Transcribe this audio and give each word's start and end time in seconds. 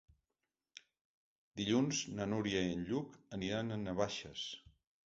Dilluns 1.61 2.01
na 2.17 2.29
Núria 2.33 2.65
i 2.71 2.75
en 2.79 2.85
Lluc 2.89 3.21
aniran 3.39 3.71
a 3.79 3.83
Navaixes. 3.87 4.51